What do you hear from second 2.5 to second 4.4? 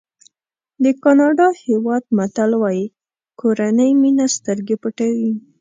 وایي کورنۍ مینه